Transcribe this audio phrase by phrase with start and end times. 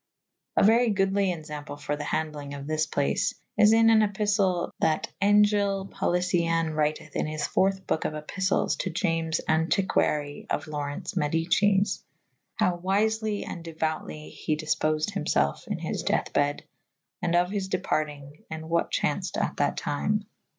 [0.57, 5.13] A very goodly enfample for the handelynge of this place is in an epiftle that
[5.21, 12.01] Angele Policiane writeth in his fourth boke of epistels to James Antiquarie of Laurence Medices
[12.27, 16.63] / howe wyfely and deuoutly he dyfpofed hym felfe in his dethe bed
[16.93, 20.25] / and of his departynge / and what chaunfed at that tyme.